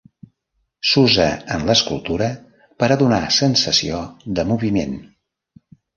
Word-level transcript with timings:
S'usa 0.91 1.27
en 1.57 1.67
l'escultura 1.67 2.29
per 2.85 2.89
a 2.95 2.97
donar 3.03 3.19
sensació 3.39 4.01
de 4.41 4.47
moviment. 4.53 4.97